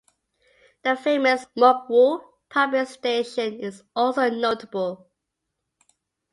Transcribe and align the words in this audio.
The 0.83 0.95
famous 0.95 1.45
Muk 1.55 1.87
Wu 1.87 2.21
pumping 2.49 2.87
station 2.87 3.59
is 3.59 3.83
also 3.95 4.31
notable. 4.31 5.11